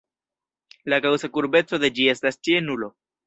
[0.93, 2.93] La gaŭsa kurbeco de ĝi estas ĉie nulo.